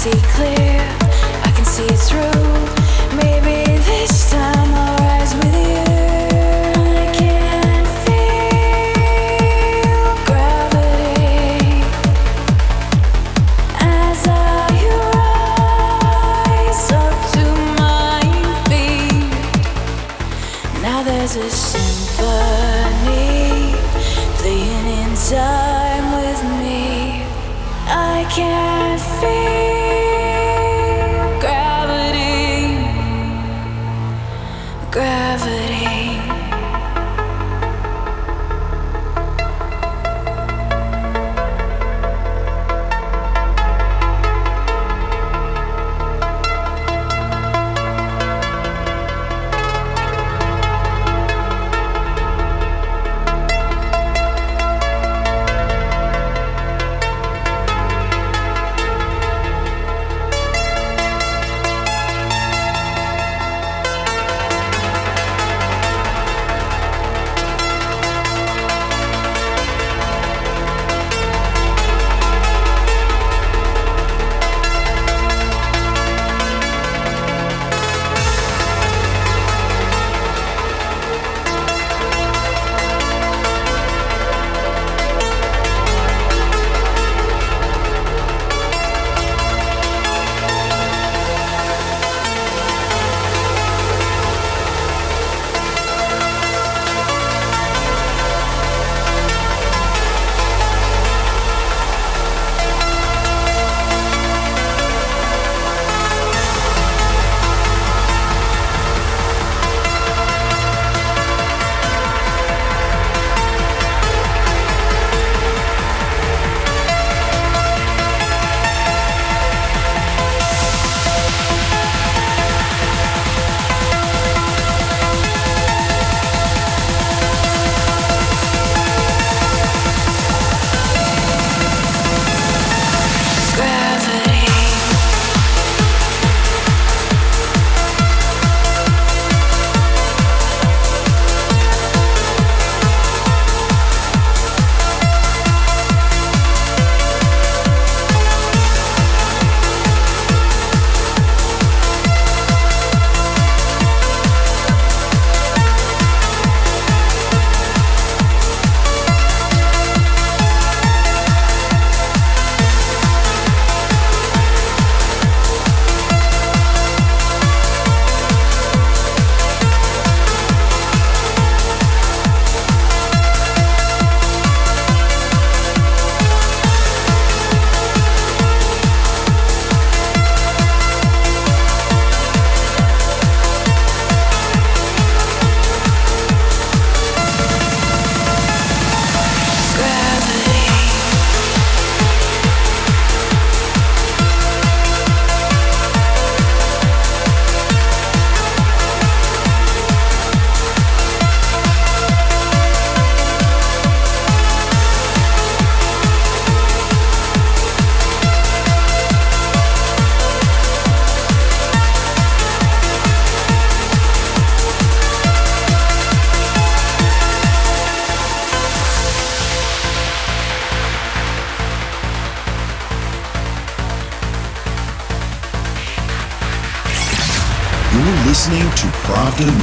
see 0.00 0.18
clear, 0.32 0.80
I 1.44 1.52
can 1.54 1.64
see 1.66 1.86
through. 1.88 2.39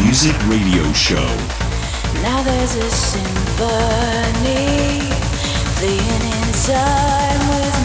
Music 0.04 0.36
Radio 0.48 0.94
Show. 0.94 1.28
Now 2.22 2.44
there's 2.44 2.76
a 2.76 2.90
symphony 2.92 3.40
playing 5.78 6.24
inside 6.46 7.40
with 7.50 7.77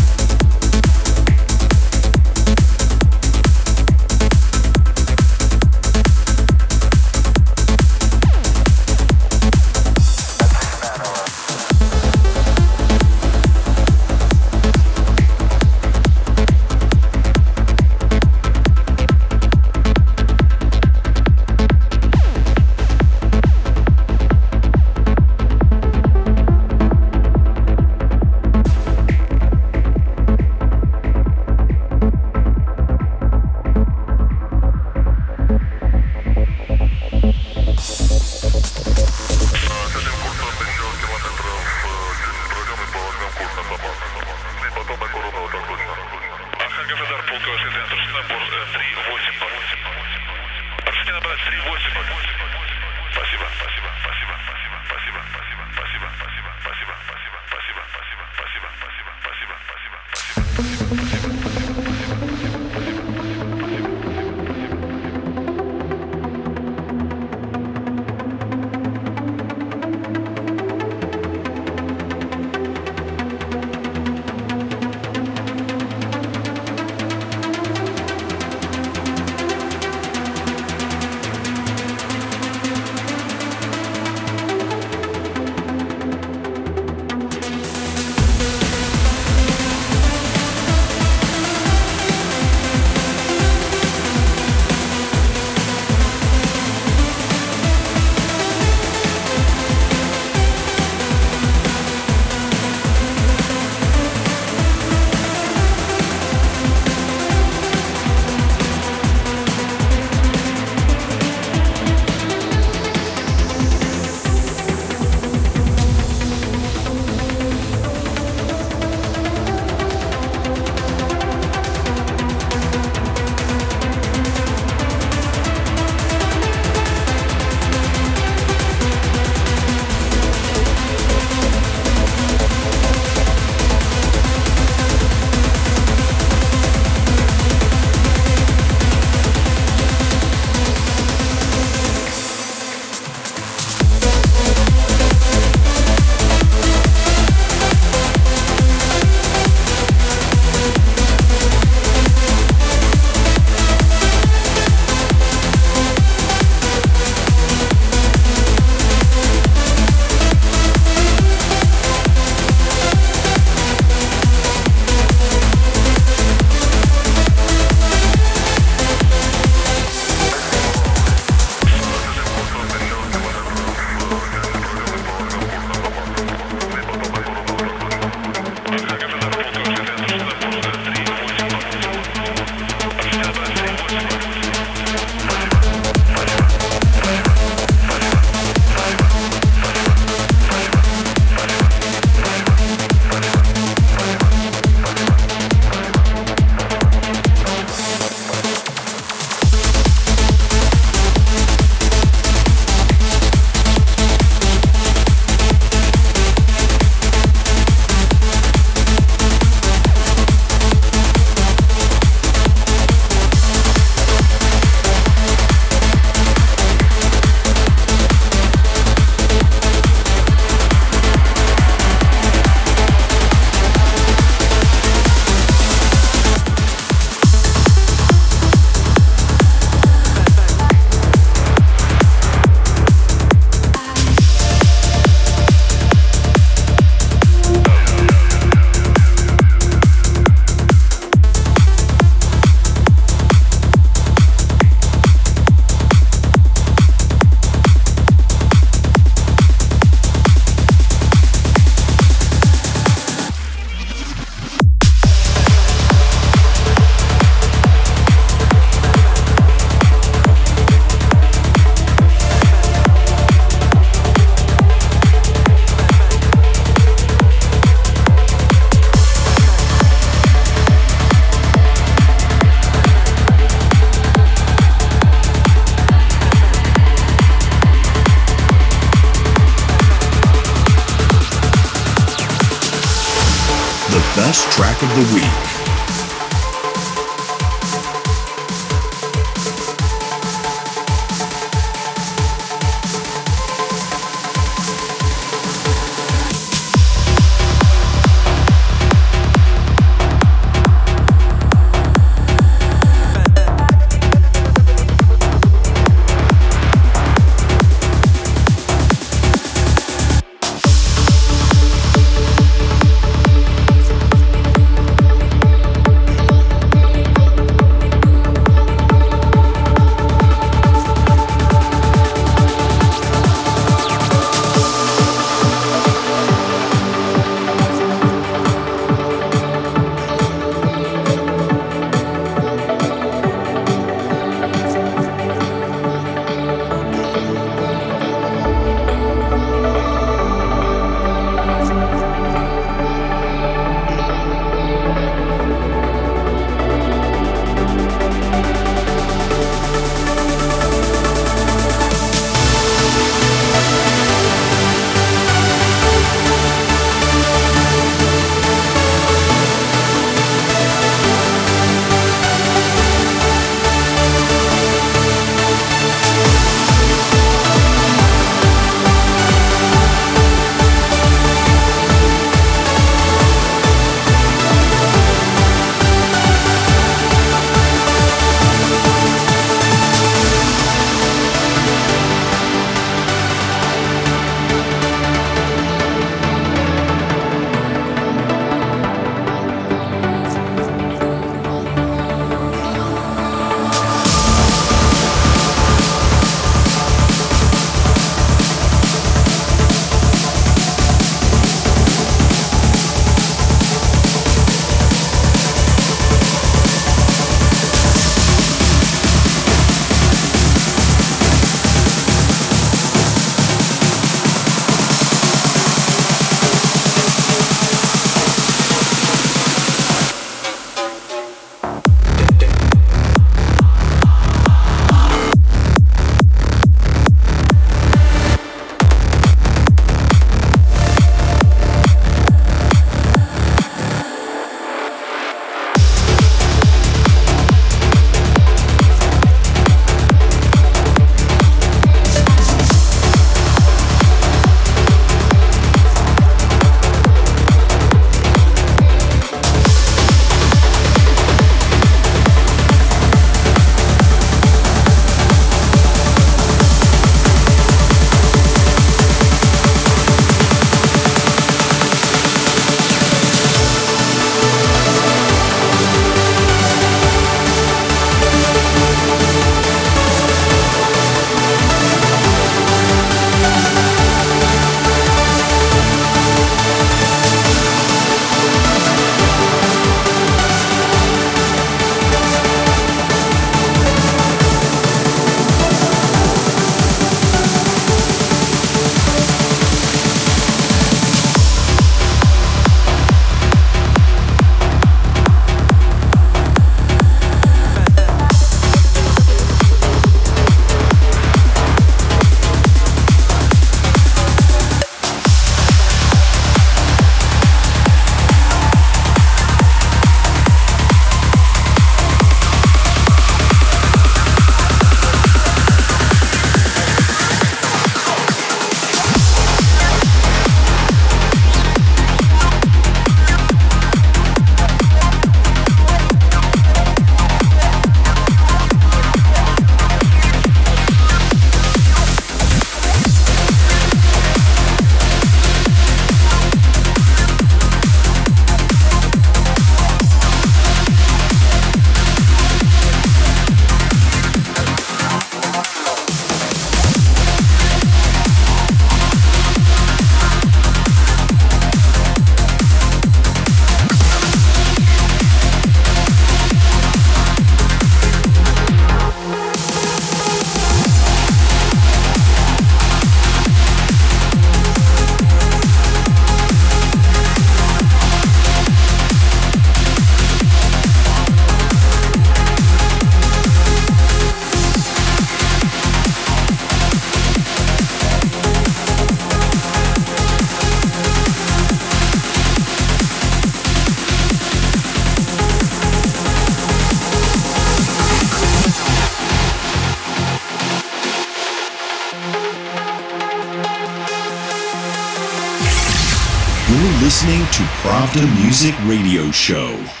Music 598.61 598.79
Radio 598.85 599.31
Show. 599.31 600.00